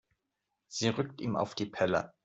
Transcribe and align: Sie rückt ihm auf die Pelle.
Sie 0.67 0.87
rückt 0.89 1.21
ihm 1.21 1.35
auf 1.35 1.53
die 1.53 1.67
Pelle. 1.67 2.11